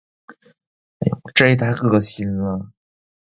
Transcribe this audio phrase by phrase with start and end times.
[1.35, 2.71] 这也太恶心了。